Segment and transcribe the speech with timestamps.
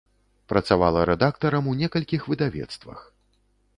[0.53, 2.99] Працавала рэдактарам у некалькіх выдавецтвах.